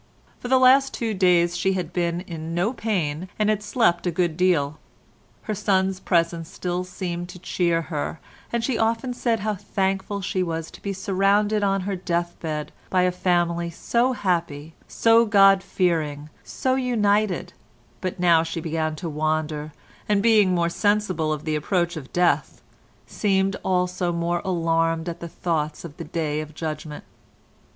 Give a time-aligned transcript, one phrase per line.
[0.39, 4.09] For the last two days she had been in no pain and had slept a
[4.09, 4.79] good deal;
[5.43, 8.19] her son's presence still seemed to cheer her,
[8.51, 12.71] and she often said how thankful she was to be surrounded on her death bed
[12.89, 17.53] by a family so happy, so God fearing, so united,
[18.01, 19.71] but now she began to wander,
[20.09, 22.63] and, being more sensible of the approach of death,
[23.05, 27.03] seemed also more alarmed at the thoughts of the Day of Judgment.